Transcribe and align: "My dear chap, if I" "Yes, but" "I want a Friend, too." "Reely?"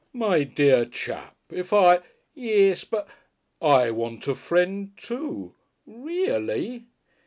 "My 0.13 0.41
dear 0.45 0.85
chap, 0.85 1.35
if 1.51 1.71
I" 1.73 1.99
"Yes, 2.33 2.85
but" 2.85 3.07
"I 3.81 3.91
want 3.91 4.27
a 4.27 4.33
Friend, 4.33 4.91
too." 4.97 5.53
"Reely?" 5.85 6.87